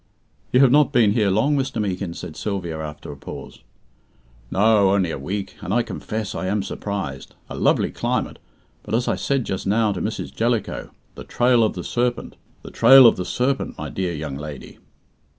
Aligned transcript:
"You 0.51 0.61
have 0.61 0.71
not 0.71 0.91
been 0.91 1.11
here 1.11 1.29
long, 1.29 1.55
Mr. 1.55 1.79
Meekin," 1.79 2.15
said 2.15 2.35
Sylvia, 2.35 2.79
after 2.79 3.11
a 3.11 3.15
pause. 3.15 3.59
"No, 4.49 4.89
only 4.89 5.11
a 5.11 5.19
week; 5.19 5.55
and 5.61 5.71
I 5.71 5.83
confess 5.83 6.33
I 6.33 6.47
am 6.47 6.63
surprised. 6.63 7.35
A 7.51 7.55
lovely 7.55 7.91
climate, 7.91 8.39
but, 8.81 8.95
as 8.95 9.07
I 9.07 9.13
said 9.15 9.45
just 9.45 9.67
now 9.67 9.91
to 9.91 10.01
Mrs. 10.01 10.33
Jellicoe, 10.33 10.89
the 11.13 11.23
Trail 11.23 11.63
of 11.63 11.73
the 11.75 11.83
Serpent 11.83 12.35
the 12.63 12.71
Trail 12.71 13.05
of 13.05 13.15
the 13.15 13.25
Serpent 13.25 13.77
my 13.77 13.89
dear 13.89 14.15
young 14.15 14.37
lady." 14.37 14.79